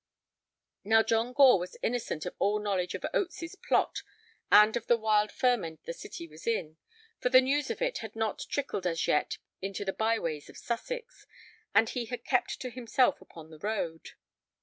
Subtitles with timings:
[0.83, 4.01] Now John Gore was innocent of all knowledge of Oates's Plot
[4.51, 6.77] and of the wild ferment the City was in,
[7.19, 10.57] for the news of it had not trickled as yet into the by ways of
[10.57, 11.27] Sussex,
[11.75, 14.13] and he had kept to himself upon the road.